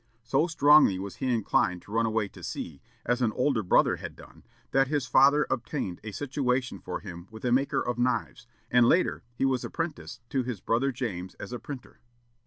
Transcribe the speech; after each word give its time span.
So 0.23 0.47
strongly 0.47 0.97
was 0.97 1.17
he 1.17 1.31
inclined 1.31 1.83
to 1.83 1.91
run 1.91 2.07
away 2.07 2.27
to 2.29 2.41
sea, 2.43 2.81
as 3.05 3.21
an 3.21 3.31
older 3.33 3.61
brother 3.61 3.97
had 3.97 4.15
done, 4.15 4.41
that 4.71 4.87
his 4.87 5.05
father 5.05 5.45
obtained 5.51 6.01
a 6.03 6.09
situation 6.11 6.79
for 6.79 7.01
him 7.01 7.27
with 7.29 7.45
a 7.45 7.51
maker 7.51 7.81
of 7.85 7.99
knives, 7.99 8.47
and 8.71 8.87
later 8.87 9.21
he 9.35 9.45
was 9.45 9.63
apprenticed 9.63 10.27
to 10.31 10.41
his 10.41 10.59
brother 10.59 10.91
James 10.91 11.35
as 11.35 11.53
a 11.53 11.59
printer. 11.59 11.99